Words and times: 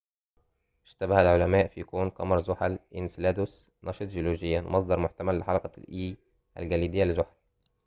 اشتبه 0.85 1.21
العلماء 1.21 1.67
في 1.67 1.83
كون 1.83 2.09
قمر 2.09 2.41
زحل 2.41 2.79
إنسيلادوس 2.95 3.71
نشط 3.83 4.03
جيولوجياً 4.03 4.61
ومصدر 4.61 4.99
محتمل 4.99 5.39
لحلقة 5.39 5.71
الإي 5.77 6.17
الجليدية 6.57 7.03
لزحل 7.03 7.35